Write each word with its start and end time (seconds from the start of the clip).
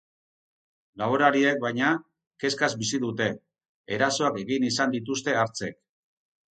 Laborariek, 1.01 1.59
baina, 1.65 1.91
kezkaz 2.45 2.71
bizi 2.81 3.01
dute, 3.07 3.31
erasoak 3.99 4.43
egin 4.47 4.71
izan 4.75 4.99
dituzte 4.99 5.39
hartzek. 5.45 5.81